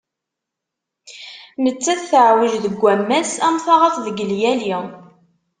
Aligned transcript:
Nettat 1.63 2.01
teɛweǧ 2.09 2.53
deg 2.63 2.81
ammas 2.93 3.31
am 3.47 3.55
taɣaṭ 3.65 3.95
deg 4.05 4.17
llyali. 4.29 4.75